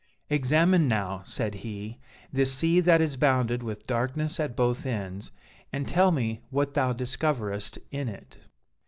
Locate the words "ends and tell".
4.87-6.09